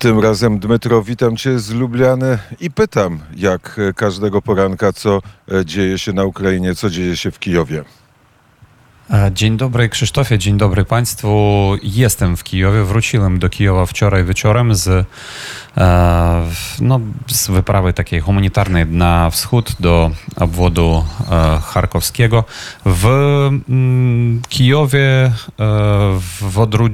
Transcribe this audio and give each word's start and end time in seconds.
Tym 0.00 0.20
razem, 0.20 0.58
Dmytro, 0.58 1.02
witam 1.02 1.36
Cię 1.36 1.58
z 1.58 1.70
Lubliany 1.70 2.38
i 2.60 2.70
pytam, 2.70 3.20
jak 3.36 3.80
każdego 3.96 4.42
poranka, 4.42 4.92
co 4.92 5.22
e, 5.52 5.64
dzieje 5.64 5.98
się 5.98 6.12
na 6.12 6.24
Ukrainie, 6.24 6.74
co 6.74 6.90
dzieje 6.90 7.16
się 7.16 7.30
w 7.30 7.38
Kijowie. 7.38 7.84
E, 9.10 9.30
Dzień 9.34 9.56
dobry 9.56 9.88
Krzysztofie, 9.88 10.38
dzień 10.38 10.58
dobry 10.58 10.84
Państwu. 10.84 11.28
Jestem 11.82 12.36
w 12.36 12.44
Kijowie, 12.44 12.84
wróciłem 12.84 13.38
do 13.38 13.48
Kijowa 13.48 13.86
wczoraj 13.86 14.24
wieczorem 14.24 14.74
z, 14.74 15.06
no, 16.80 17.00
z 17.26 17.50
wyprawy 17.50 17.92
takiej 17.92 18.20
humanitarnej 18.20 18.86
na 18.86 19.30
wschód 19.30 19.76
do 19.80 20.10
obwodu 20.36 21.04
e, 21.30 21.60
charkowskiego. 21.64 22.44
W 22.86 23.06
mm, 23.68 24.42
Kijowie 24.48 25.00
e, 25.00 25.32
w 26.40 26.58
odru, 26.58 26.86
e, 26.86 26.90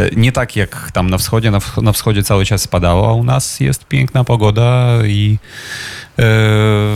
e, 0.00 0.10
nie 0.16 0.32
tak 0.32 0.56
jak 0.56 0.90
tam 0.92 1.10
na 1.10 1.18
wschodzie, 1.18 1.50
na, 1.50 1.58
wsch- 1.58 1.82
na 1.82 1.92
wschodzie 1.92 2.22
cały 2.22 2.44
czas 2.44 2.62
spadało, 2.62 3.08
a 3.08 3.12
u 3.12 3.24
nas 3.24 3.60
jest 3.60 3.84
piękna 3.84 4.24
pogoda 4.24 4.86
i 5.06 5.38
e, 5.40 6.22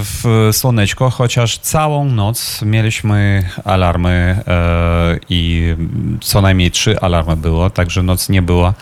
w 0.02 0.48
słoneczko, 0.52 1.10
chociaż 1.10 1.58
całą 1.58 2.04
noc 2.04 2.62
mieliśmy 2.62 3.48
alarmy 3.64 4.40
e, 4.46 5.18
i 5.28 5.74
co 6.20 6.40
najmniej 6.40 6.70
trzy 6.70 7.00
alarmy 7.00 7.36
było, 7.36 7.70
także 7.70 8.02
noc 8.02 8.28
nie 8.28 8.42
była 8.42 8.68
e, 8.68 8.72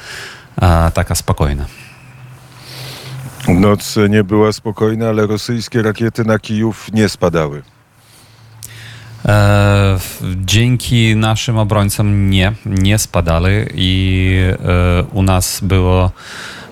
taka 0.94 1.14
spokojna. 1.14 1.66
Noc 3.48 3.96
nie 4.08 4.24
była 4.24 4.52
spokojna, 4.52 5.08
ale 5.08 5.26
rosyjskie 5.26 5.82
rakiety 5.82 6.24
na 6.24 6.38
Kijów 6.38 6.92
nie 6.92 7.08
spadały. 7.08 7.62
E, 9.26 9.98
dzięki 10.36 11.16
naszym 11.16 11.58
obrońcom 11.58 12.30
nie, 12.30 12.52
nie 12.66 12.98
spadali 12.98 13.52
i 13.74 14.36
e, 14.42 15.02
u 15.12 15.22
nas 15.22 15.60
było 15.62 16.10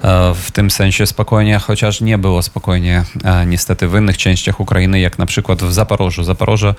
e, 0.02 0.34
w 0.34 0.50
tym 0.50 0.70
sensie 0.70 1.06
spokojnie, 1.06 1.58
chociaż 1.58 2.00
nie 2.00 2.18
było 2.18 2.42
spokojnie 2.42 3.04
e, 3.24 3.46
niestety 3.46 3.88
w 3.88 3.94
innych 3.94 4.18
częściach 4.18 4.60
Ukrainy, 4.60 5.00
jak 5.00 5.18
na 5.18 5.26
przykład 5.26 5.62
w 5.62 5.72
Zaporożu. 5.72 6.24
Zaporoże 6.24 6.74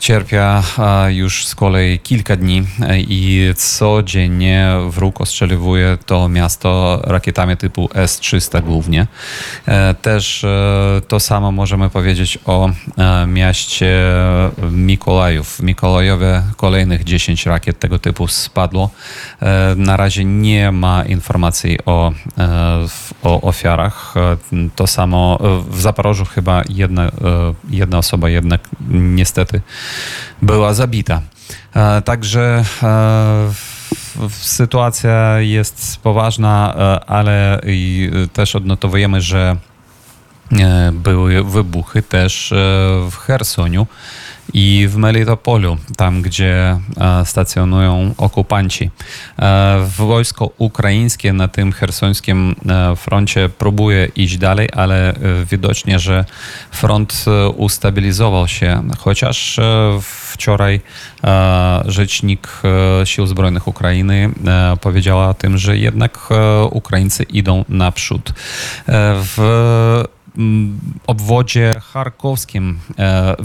cierpia 0.00 0.62
już 1.08 1.46
z 1.46 1.54
kolei 1.54 1.98
kilka 1.98 2.36
dni 2.36 2.62
e, 2.80 3.00
i 3.00 3.52
codziennie 3.56 4.70
wróg 4.88 5.20
ostrzeliwuje 5.20 5.98
to 6.06 6.28
miasto 6.28 7.00
rakietami 7.04 7.56
typu 7.56 7.90
S-300 7.94 8.62
głównie. 8.62 9.06
E, 9.66 9.94
Też 9.94 10.44
e, 10.44 11.00
to 11.08 11.20
samo 11.20 11.52
możemy 11.52 11.90
powiedzieć 11.90 12.38
o 12.44 12.70
mieście 13.26 14.02
Mikołajów. 14.70 15.56
W 15.56 15.62
Mikołajowie 15.62 16.42
kolejnych 16.56 17.04
10 17.04 17.46
rakiet 17.46 17.78
tego 17.78 17.98
typu 17.98 18.28
spadło. 18.28 18.90
Na 19.76 19.96
razie 19.96 20.24
nie 20.24 20.72
ma 20.72 21.04
informacji 21.04 21.78
o, 21.86 22.12
o 23.22 23.40
ofiarach. 23.40 24.14
To 24.76 24.86
samo 24.86 25.38
w 25.70 25.80
Zaporożu 25.80 26.24
chyba 26.24 26.62
jedna, 26.68 27.10
jedna 27.70 27.98
osoba 27.98 28.28
jednak 28.28 28.60
niestety 28.90 29.60
była 30.42 30.74
zabita. 30.74 31.20
E, 31.74 32.02
Także 32.02 32.64
e, 32.82 33.52
sytuacja 34.30 35.40
jest 35.40 35.96
poważna, 35.96 36.74
e, 36.78 37.04
ale 37.10 37.60
też 38.32 38.56
odnotowujemy, 38.56 39.20
że 39.20 39.56
były 40.92 41.44
wybuchy 41.44 42.02
też 42.02 42.54
w 43.10 43.16
Chersoniu 43.16 43.86
i 44.52 44.86
w 44.88 44.96
Melitopolu, 44.96 45.76
tam 45.96 46.22
gdzie 46.22 46.78
e, 46.96 47.24
stacjonują 47.24 48.14
okupanci. 48.18 48.90
E, 49.38 49.86
Wojsko 49.96 50.50
ukraińskie 50.58 51.32
na 51.32 51.48
tym 51.48 51.72
chersońskim 51.72 52.56
e, 52.68 52.96
froncie 52.96 53.48
próbuje 53.48 54.08
iść 54.16 54.38
dalej, 54.38 54.68
ale 54.72 55.14
widocznie, 55.50 55.98
że 55.98 56.24
front 56.70 57.24
ustabilizował 57.56 58.48
się, 58.48 58.82
chociaż 58.98 59.60
wczoraj 60.32 60.80
rzecznik 61.84 62.48
Sił 63.04 63.26
Zbrojnych 63.26 63.68
Ukrainy 63.68 64.30
powiedziała 64.80 65.28
o 65.28 65.34
tym, 65.34 65.58
że 65.58 65.78
jednak 65.78 66.28
Ukraińcy 66.70 67.22
idą 67.22 67.64
naprzód. 67.68 68.32
W 68.88 70.04
obwodzie 71.06 71.74
charkowskim, 71.92 72.78
e, 72.98 73.36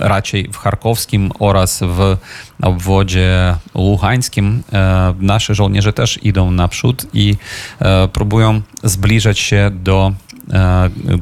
raczej 0.00 0.48
w 0.52 0.56
charkowskim 0.56 1.30
oraz 1.38 1.80
w 1.82 2.16
obwodzie 2.62 3.56
luhańskim 3.74 4.62
e, 4.72 5.14
nasi 5.20 5.54
żołnierze 5.54 5.92
też 5.92 6.24
idą 6.24 6.50
naprzód 6.50 7.06
i 7.12 7.36
e, 7.80 8.08
próbują 8.08 8.60
zbliżać 8.84 9.38
się 9.38 9.70
do, 9.74 10.12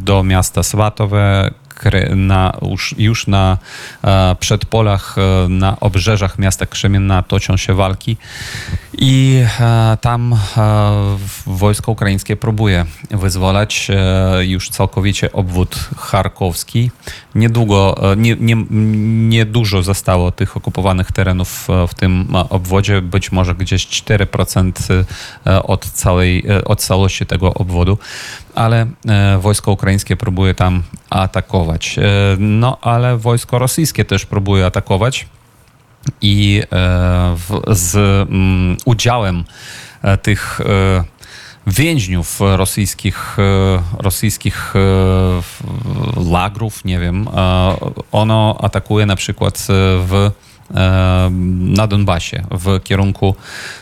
do 0.00 0.22
miasta 0.22 0.62
Swatowe, 0.62 1.50
na, 2.16 2.56
już, 2.62 2.94
już 2.98 3.26
na 3.26 3.58
przedpolach, 4.40 5.16
na 5.48 5.80
obrzeżach 5.80 6.38
miasta 6.38 6.66
Krzemienna 6.66 7.22
toczą 7.22 7.56
się 7.56 7.74
walki 7.74 8.16
i 8.98 9.44
e, 9.60 9.96
tam 10.00 10.32
e, 10.32 10.38
wojsko 11.46 11.92
ukraińskie 11.92 12.36
próbuje 12.36 12.84
wyzwalać 13.10 13.90
e, 13.90 14.44
już 14.44 14.68
całkowicie 14.68 15.32
obwód 15.32 15.76
charkowski. 15.98 16.90
Niedługo, 17.34 18.12
e, 18.12 18.16
nie, 18.16 18.36
nie, 18.40 18.56
nie 19.28 19.44
dużo 19.44 19.82
zostało 19.82 20.32
tych 20.32 20.56
okupowanych 20.56 21.12
terenów 21.12 21.70
e, 21.70 21.88
w 21.88 21.94
tym 21.94 22.28
e, 22.34 22.48
obwodzie, 22.48 23.02
być 23.02 23.32
może 23.32 23.54
gdzieś 23.54 23.86
4% 23.86 25.04
e, 25.46 25.62
od 25.62 25.84
całej, 25.84 26.44
od 26.64 26.82
całości 26.82 27.26
tego 27.26 27.54
obwodu, 27.54 27.98
ale 28.54 28.86
wojsko 29.38 29.72
ukraińskie 29.72 30.16
próbuje 30.16 30.54
tam 30.54 30.82
atakować. 31.10 31.96
No, 32.38 32.78
ale 32.80 33.16
wojsko 33.16 33.58
rosyjskie 33.58 34.04
też 34.04 34.26
próbuje 34.26 34.66
atakować 34.66 35.26
i 36.20 36.62
e, 36.62 36.66
w, 37.36 37.60
z 37.76 37.96
mm, 38.30 38.76
udziałem 38.84 39.44
e, 40.02 40.18
tych 40.18 40.60
e, 40.60 41.04
więźniów 41.66 42.40
rosyjskich, 42.40 43.36
rosyjskich 43.98 44.74
lagrów, 46.30 46.84
nie 46.84 46.98
wiem, 46.98 47.28
ono 48.12 48.58
atakuje 48.60 49.06
na 49.06 49.16
przykład 49.16 49.66
w 49.68 50.30
na 51.50 51.86
Donbasie 51.86 52.42
w 52.50 52.80
kierunku 52.82 53.34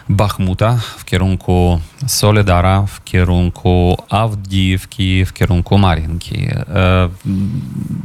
Bachmuta, 0.09 0.79
w 0.99 1.05
kierunku 1.05 1.81
Soledara, 2.07 2.87
w 2.87 3.05
kierunku 3.05 3.97
Awdijiwki, 4.11 5.25
w 5.25 5.33
kierunku 5.33 5.79
Marienki. 5.79 6.49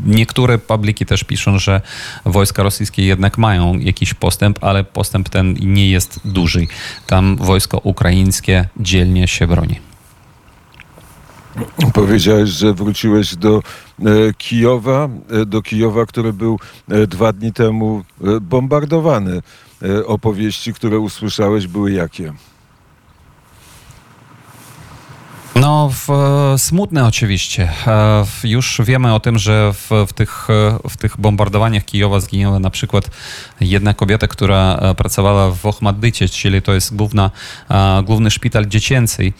Niektóre 0.05 0.57
publiki 0.57 1.05
też 1.05 1.23
piszą, 1.23 1.59
że 1.59 1.81
wojska 2.25 2.63
rosyjskie 2.63 3.05
jednak 3.05 3.37
mają 3.37 3.79
jakiś 3.79 4.13
postęp, 4.13 4.63
ale 4.63 4.83
postęp 4.83 5.29
ten 5.29 5.53
nie 5.53 5.89
jest 5.89 6.19
duży. 6.25 6.67
Tam 7.07 7.37
wojsko 7.37 7.77
ukraińskie 7.83 8.67
dzielnie 8.79 9.27
się 9.27 9.47
broni. 9.47 9.79
Powiedziałeś, 11.93 12.49
że 12.49 12.73
wróciłeś 12.73 13.35
do 13.35 13.57
e, 13.99 14.03
Kijowa, 14.37 15.09
e, 15.29 15.45
do 15.45 15.61
Kijowa, 15.61 16.05
który 16.05 16.33
był 16.33 16.59
e, 16.89 17.07
dwa 17.07 17.33
dni 17.33 17.53
temu 17.53 18.03
bombardowany. 18.41 19.41
Opowieści, 20.05 20.73
które 20.73 20.99
usłyszałeś, 20.99 21.67
były 21.67 21.91
jakie? 21.91 22.33
No, 25.55 25.89
w, 25.93 26.07
smutne 26.57 27.05
oczywiście. 27.05 27.71
Już 28.43 28.81
wiemy 28.83 29.13
o 29.13 29.19
tym, 29.19 29.39
że 29.39 29.73
w, 29.73 29.89
w, 30.07 30.13
tych, 30.13 30.47
w 30.89 30.97
tych 30.97 31.19
bombardowaniach 31.19 31.85
Kijowa 31.85 32.19
zginęła 32.19 32.59
na 32.59 32.69
przykład 32.69 33.09
jedna 33.61 33.93
kobieta, 33.93 34.27
która 34.27 34.79
pracowała 34.97 35.51
w 35.51 35.65
Ochmaddycie, 35.65 36.29
czyli 36.29 36.61
to 36.61 36.73
jest 36.73 36.95
główna, 36.95 37.31
główny 38.03 38.31
szpital 38.31 38.65
dziecięcy 38.65 39.33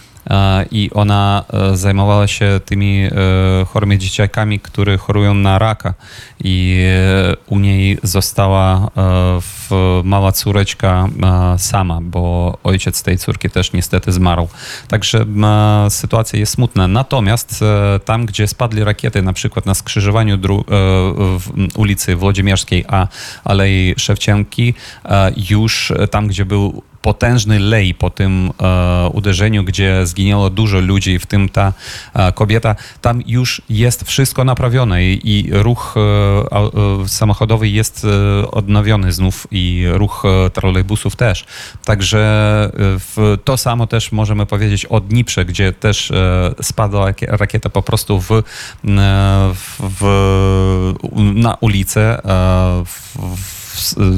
i 0.72 0.90
ona 0.94 1.44
e, 1.54 1.78
zajmowała 1.78 2.28
się 2.28 2.60
tymi 2.66 3.04
e, 3.04 3.12
chorymi 3.66 3.98
dzieciakami, 3.98 4.60
które 4.60 4.98
chorują 4.98 5.34
na 5.34 5.60
raka 5.60 5.94
i 6.44 6.86
e, 6.90 7.36
u 7.48 7.60
niej 7.60 7.98
została 8.04 8.92
e, 8.98 10.04
mała 10.04 10.32
córeczka 10.32 11.08
e, 11.24 11.60
sama, 11.60 12.00
bo 12.02 12.58
ojciec 12.64 13.04
tej 13.04 13.18
córki 13.18 13.50
też 13.50 13.74
niestety 13.74 14.12
zmarł. 14.12 14.48
Także 14.88 15.26
e, 15.44 15.90
sytuacja 15.90 16.40
jest 16.40 16.54
smutna. 16.54 16.88
Natomiast 16.88 17.62
e, 17.62 18.00
tam, 18.00 18.26
gdzie 18.26 18.48
spadli 18.48 18.84
rakiety, 18.84 19.22
na 19.22 19.34
przykład 19.34 19.66
na 19.66 19.74
skrzyżowaniu 19.74 20.36
e, 20.36 20.40
ulicy 21.76 22.16
Włodzimierskiej 22.16 22.86
a 22.88 23.08
Alei 23.44 23.96
Szewcienki, 23.98 24.74
e, 25.06 25.32
już 25.50 25.94
tam, 26.12 26.28
gdzie 26.28 26.46
był 26.46 26.84
potężny 27.08 27.60
lej 27.60 27.94
po 27.94 28.10
tym 28.10 28.52
e, 28.62 29.10
uderzeniu, 29.14 29.64
gdzie 29.64 30.06
zginęło 30.06 30.50
dużo 30.50 30.80
ludzi, 30.80 31.20
w 31.20 31.26
tym 31.26 31.50
ta 31.50 31.74
e, 32.14 32.32
kobieta, 32.32 32.76
tam 33.02 33.24
już 33.28 33.62
jest 33.70 34.04
wszystko 34.04 34.44
naprawione 34.44 35.04
i, 35.04 35.20
i 35.24 35.50
ruch 35.52 35.96
e, 35.98 36.02
e, 36.02 37.08
samochodowy 37.08 37.70
jest 37.70 38.06
e, 38.06 38.52
odnowiony 38.52 39.12
znów 39.12 39.48
i 39.52 39.86
ruch 39.90 40.24
e, 40.26 40.50
trolejbusów 40.50 41.16
też. 41.16 41.46
Także 41.86 42.18
w, 42.76 43.38
to 43.44 43.58
samo 43.58 43.88
też 43.88 44.12
możemy 44.12 44.46
powiedzieć 44.46 44.86
o 44.86 45.00
Dniprze, 45.00 45.46
gdzie 45.46 45.74
też 45.74 46.12
spadła 46.62 47.12
rakie- 47.12 47.38
rakieta 47.38 47.70
po 47.70 47.82
prostu 47.82 48.22
w, 48.22 48.44
w, 49.80 50.94
na 51.14 51.58
ulicę. 51.62 52.22
w, 52.86 53.57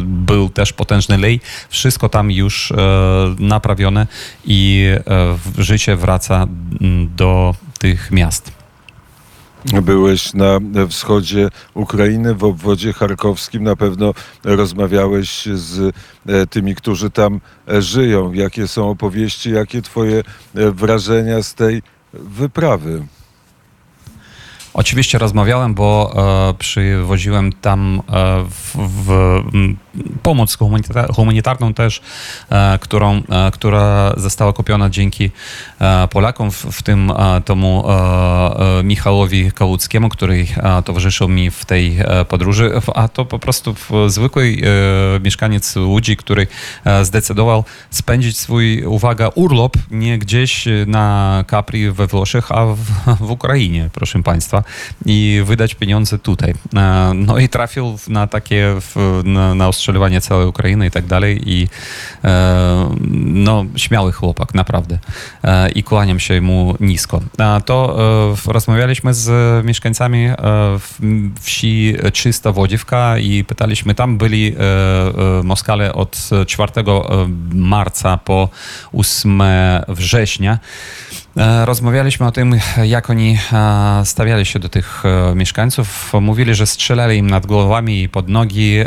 był 0.03 0.49
też 0.49 0.73
potężny 0.73 1.17
lej. 1.17 1.41
Wszystko 1.69 2.09
tam 2.09 2.31
już 2.31 2.71
e, 2.71 2.75
naprawione 3.39 4.07
i 4.45 4.87
e, 5.07 5.37
życie 5.57 5.95
wraca 5.95 6.47
do 7.15 7.55
tych 7.79 8.11
miast. 8.11 8.51
Byłeś 9.81 10.33
na 10.33 10.59
wschodzie 10.89 11.49
Ukrainy, 11.73 12.35
w 12.35 12.43
obwodzie 12.43 12.93
charkowskim. 12.93 13.63
Na 13.63 13.75
pewno 13.75 14.13
rozmawiałeś 14.43 15.45
z 15.45 15.95
e, 16.27 16.47
tymi, 16.47 16.75
którzy 16.75 17.09
tam 17.09 17.41
żyją. 17.79 18.33
Jakie 18.33 18.67
są 18.67 18.89
opowieści, 18.89 19.51
jakie 19.51 19.81
twoje 19.81 20.23
wrażenia 20.53 21.43
z 21.43 21.53
tej 21.53 21.81
wyprawy? 22.13 23.03
Oczywiście 24.73 25.17
rozmawiałem, 25.17 25.73
bo 25.73 26.13
e, 26.49 26.53
przywoziłem 26.53 27.53
tam 27.53 28.01
e, 28.09 28.43
w, 28.49 28.75
w, 28.75 29.41
pomoc 30.23 30.57
humanita- 30.57 31.13
humanitarną 31.15 31.73
też, 31.73 32.01
e, 32.49 32.79
którą, 32.81 33.15
e, 33.15 33.51
która 33.51 34.13
została 34.17 34.53
kupiona 34.53 34.89
dzięki 34.89 35.31
e, 35.79 36.07
Polakom, 36.07 36.51
w, 36.51 36.83
tym 36.83 37.11
e, 37.11 37.41
Michałowi 38.83 39.51
Kałuckiemu, 39.51 40.09
który 40.09 40.45
towarzyszył 40.85 41.29
mi 41.29 41.51
w 41.51 41.65
tej 41.65 41.97
podróży, 42.29 42.71
a 42.95 43.07
to 43.07 43.25
po 43.25 43.39
prostu 43.39 43.75
zwykły 44.07 44.57
mieszkaniec 45.23 45.75
Łodzi, 45.75 46.17
który 46.17 46.47
zdecydował 47.03 47.63
spędzić 47.89 48.37
swój, 48.37 48.83
uwaga, 48.85 49.29
urlop 49.35 49.77
nie 49.91 50.19
gdzieś 50.19 50.65
na 50.87 51.43
Capri 51.49 51.91
we 51.91 52.07
Włoszech, 52.07 52.51
a 52.51 52.65
w, 52.65 52.77
w 53.27 53.31
Ukrainie, 53.31 53.89
proszę 53.93 54.23
Państwa, 54.23 54.63
i 55.05 55.41
wydać 55.45 55.75
pieniądze 55.75 56.19
tutaj. 56.19 56.53
No 57.15 57.37
i 57.37 57.49
trafił 57.49 57.97
na 58.07 58.27
takie, 58.27 58.75
na, 59.23 59.55
na 59.55 59.67
ostrzeliwanie 59.89 60.21
całej 60.21 60.47
Ukrainy 60.47 60.87
i 60.87 60.91
tak 60.91 61.05
dalej 61.05 61.41
i 61.45 61.67
e, 62.23 62.95
no, 63.23 63.65
śmiały 63.75 64.11
chłopak, 64.11 64.53
naprawdę. 64.53 64.99
E, 65.43 65.69
I 65.69 65.83
kłaniam 65.83 66.19
się 66.19 66.41
mu 66.41 66.75
nisko. 66.79 67.21
A 67.37 67.61
To 67.65 67.97
e, 68.47 68.51
rozmawialiśmy 68.53 69.13
z 69.13 69.65
mieszkańcami 69.65 70.29
wsi 71.41 71.95
Czysta 72.13 72.51
Wodziewka 72.51 73.17
i 73.17 73.43
pytaliśmy, 73.43 73.95
tam 73.95 74.17
byli 74.17 74.55
Moskale 75.43 75.93
od 75.93 76.29
4 76.47 76.71
marca 77.53 78.17
po 78.17 78.49
8 78.93 79.41
września. 79.87 80.59
E, 81.37 81.65
Rozmawialiśmy 81.65 82.27
o 82.27 82.31
tym, 82.31 82.55
jak 82.83 83.09
oni 83.09 83.37
e, 83.53 84.01
stawiali 84.05 84.45
się 84.45 84.59
do 84.59 84.69
tych 84.69 85.03
e, 85.05 85.35
mieszkańców. 85.35 86.13
Mówili, 86.21 86.55
że 86.55 86.67
strzelali 86.67 87.17
im 87.17 87.29
nad 87.29 87.45
głowami 87.45 88.01
i 88.01 88.09
pod 88.09 88.29
nogi, 88.29 88.79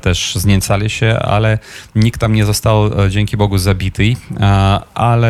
też 0.00 0.34
zniecali 0.34 0.90
się, 0.90 1.18
ale 1.18 1.58
nikt 1.94 2.20
tam 2.20 2.32
nie 2.32 2.44
został 2.44 2.90
dzięki 3.08 3.36
Bogu 3.36 3.58
zabity. 3.58 4.14
Ale 4.94 5.28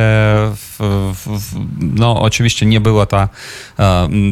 w, 0.54 0.76
w, 1.14 1.54
no, 1.80 2.22
oczywiście 2.22 2.66
nie 2.66 2.80
było 2.80 3.06
ta, 3.06 3.28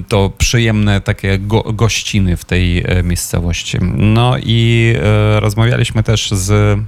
to 0.09 0.31
przyjemne 0.39 1.01
takie 1.01 1.39
go, 1.39 1.63
gościny 1.63 2.37
w 2.37 2.45
tej 2.45 2.85
miejscowości. 3.05 3.79
No 3.97 4.35
i 4.39 4.95
rozmawialiśmy 5.41 6.03
też 6.03 6.31
z 6.31 6.79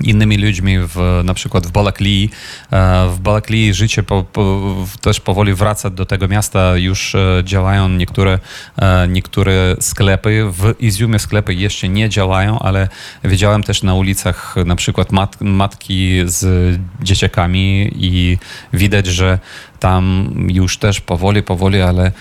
innymi 0.00 0.38
ludźmi, 0.38 0.78
w, 0.78 1.22
na 1.24 1.34
przykład 1.34 1.66
w 1.66 1.70
Balakli. 1.70 2.30
E, 2.72 3.08
W 3.08 3.18
Balakli 3.18 3.74
życie 3.74 4.02
po, 4.02 4.24
po, 4.24 4.74
też 5.00 5.20
powoli 5.20 5.54
wraca 5.54 5.90
do 5.90 6.06
tego 6.06 6.28
miasta. 6.28 6.76
Już 6.76 7.14
e, 7.14 7.42
działają 7.44 7.88
niektóre, 7.88 8.38
e, 8.76 9.08
niektóre 9.08 9.76
sklepy. 9.80 10.44
W 10.50 10.74
Iziumie 10.80 11.18
sklepy 11.18 11.54
jeszcze 11.54 11.88
nie 11.88 12.08
działają, 12.08 12.58
ale 12.58 12.88
widziałem 13.24 13.62
też 13.62 13.82
na 13.82 13.94
ulicach 13.94 14.54
na 14.66 14.76
przykład 14.76 15.12
mat, 15.12 15.36
matki 15.40 16.20
z 16.24 16.76
dzieciakami 17.02 17.90
i 17.96 18.38
widać, 18.72 19.06
że 19.06 19.38
tam 19.80 20.34
już 20.48 20.78
też 20.78 21.00
powoli, 21.00 21.42
powoli, 21.42 21.80
ale 21.80 22.12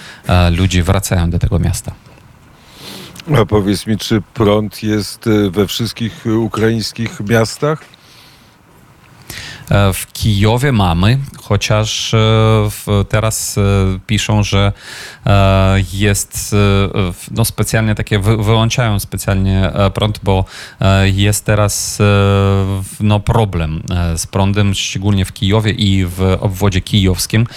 ludzie 0.51 0.83
wracają 0.83 1.29
do 1.29 1.39
tego 1.39 1.59
miasta. 1.59 2.06
A 3.35 3.45
powiedz 3.45 3.87
mi, 3.87 3.97
czy 3.97 4.21
prąd 4.33 4.83
jest 4.83 5.27
e, 5.27 5.49
we 5.49 5.67
wszystkich 5.67 6.27
e, 6.27 6.33
ukraińskich 6.33 7.19
miastach? 7.19 7.96
E, 9.71 9.93
W 9.93 10.13
Kijowie 10.13 10.71
mamy, 10.71 11.17
chociaż 11.43 12.13
e, 12.13 12.19
teraz 13.09 13.57
e, 13.57 13.61
piszą, 14.07 14.43
że 14.43 14.71
jest 15.93 16.55
no 17.31 17.45
specjalnie 17.45 17.95
takie, 17.95 18.19
wy- 18.19 18.37
wyłączają 18.37 18.99
specjalnie 18.99 19.71
prąd, 19.93 20.19
bo 20.23 20.45
jest 21.03 21.45
teraz 21.45 21.99
no 22.99 23.19
problem 23.19 23.83
z 24.15 24.27
prądem, 24.27 24.73
szczególnie 24.73 25.25
w 25.25 25.33
Kijowie 25.33 25.71
i 25.71 26.05
w 26.05 26.37
obwodzie 26.39 26.81
kijowskim. 26.81 27.47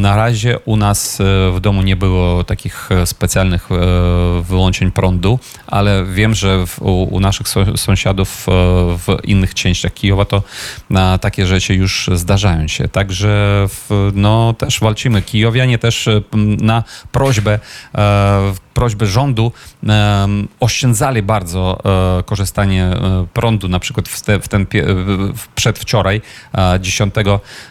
Na 0.00 0.16
razie 0.16 0.58
u 0.58 0.76
nas 0.76 1.18
w 1.52 1.60
domu 1.60 1.82
nie 1.82 1.96
było 1.96 2.44
takich 2.44 2.88
specjalnych 3.04 3.68
wyłączeń 4.42 4.90
prądu, 4.90 5.38
ale 5.66 6.04
wiem, 6.04 6.34
że 6.34 6.64
u, 6.80 7.20
naszych 7.20 7.46
sąsiadów 7.76 8.46
w 8.98 9.16
innych 9.24 9.54
częściach 9.54 9.94
Kijowa 9.94 10.24
to 10.24 10.42
na 10.90 11.18
takie 11.18 11.46
rzeczy 11.46 11.74
już 11.74 12.10
zdarzają 12.14 12.68
się. 12.68 12.88
Także 12.88 13.28
w, 13.68 14.10
no, 14.14 14.54
też 14.58 14.80
walczymy. 14.80 15.22
Kijowianie 15.22 15.78
też 15.78 16.08
e, 16.08 16.22
na 16.60 16.84
prośbę, 17.12 17.58
e, 17.94 18.54
prośbę 18.74 19.06
rządu 19.06 19.52
e, 19.88 20.28
oszczędzali 20.60 21.22
bardzo 21.22 21.78
e, 22.18 22.22
korzystanie 22.22 22.84
e, 22.84 23.26
prądu, 23.34 23.68
na 23.68 23.78
przykład 23.78 24.08
w, 24.08 24.20
te, 24.20 24.40
w 24.40 24.48
ten 24.48 24.66
w- 25.34 25.48
przedwczoraj, 25.54 26.20
e, 26.54 26.78
10 26.80 27.14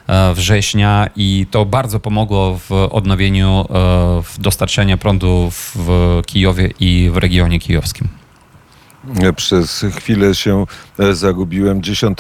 e, 0.08 0.34
września 0.34 1.10
i 1.16 1.46
to 1.52 1.66
bardzo 1.66 2.00
pomogło 2.00 2.60
w 2.70 2.72
odnowieniu 2.92 3.66
dostarczania 4.38 4.98
prądu 4.98 5.52
w 5.52 5.78
Kijowie 6.26 6.70
i 6.80 7.10
w 7.14 7.18
regionie 7.18 7.60
kijowskim. 7.60 8.19
E, 9.24 9.34
Przez 9.34 9.86
chwilę 9.96 10.36
się 10.36 10.66
e, 11.00 11.14
zagubiłem. 11.14 11.82
10 11.84 12.18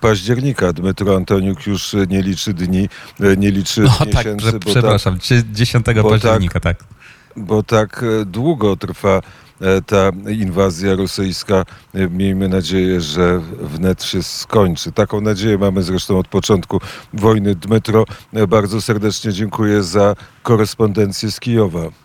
października 0.00 0.72
Dmytro 0.72 1.16
Antoniuk 1.16 1.66
już 1.66 1.94
e, 1.94 2.06
nie 2.06 2.22
liczy 2.22 2.54
dni, 2.54 2.88
e, 3.20 3.36
nie 3.36 3.50
liczy 3.50 3.80
No 3.80 3.90
tak, 3.98 4.06
miesięcy, 4.06 4.52
tak 4.52 4.60
przepraszam, 4.66 5.18
czy 5.18 5.44
10 5.52 5.86
bo 6.02 6.10
października, 6.10 6.60
tak. 6.60 6.84
bo 7.36 7.62
tak 7.62 8.02
e, 8.20 8.24
długo 8.24 8.76
trwa 8.76 9.20
e, 9.60 9.82
ta 9.82 10.10
inwazja 10.30 10.94
rosyjska. 10.96 11.64
E, 11.94 12.08
Miejmy 12.08 12.48
nadzieję, 12.48 13.00
że 13.00 13.40
wnet 13.60 14.02
się 14.04 14.22
skończy. 14.22 14.92
Taką 14.92 15.20
nadzieję 15.20 15.58
mamy 15.58 15.82
zresztą 15.82 16.18
od 16.18 16.28
początku 16.28 16.80
wojny. 17.12 17.54
Dmytro, 17.54 18.04
e, 18.32 18.46
bardzo 18.46 18.80
serdecznie 18.80 19.32
dziękuję 19.32 19.82
za 19.82 20.14
korespondencję 20.42 21.30
z 21.30 21.40
Kijowa. 21.40 22.03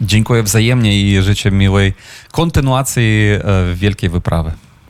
Dziękuję 0.00 0.42
wzajemnie 0.42 1.00
i 1.02 1.22
życzę 1.22 1.50
miłej 1.50 1.92
kontynuacji 2.32 3.28
e, 3.30 3.74
wielkiej 3.74 4.10
wyprawy. 4.10 4.52